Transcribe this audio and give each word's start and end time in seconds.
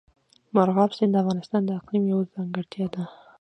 مورغاب 0.53 0.91
سیند 0.97 1.11
د 1.15 1.17
افغانستان 1.23 1.61
د 1.65 1.69
اقلیم 1.79 2.03
یوه 2.11 2.25
ځانګړتیا 2.33 2.85
ده. 2.93 3.03